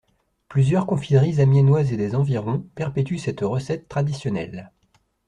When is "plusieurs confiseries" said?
0.49-1.39